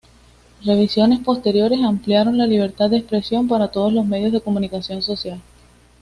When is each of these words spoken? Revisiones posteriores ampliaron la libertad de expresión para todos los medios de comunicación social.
Revisiones 0.65 1.19
posteriores 1.19 1.79
ampliaron 1.83 2.35
la 2.35 2.47
libertad 2.47 2.89
de 2.89 2.97
expresión 2.97 3.47
para 3.47 3.67
todos 3.67 3.93
los 3.93 4.03
medios 4.03 4.31
de 4.31 4.41
comunicación 4.41 5.03
social. 5.03 5.39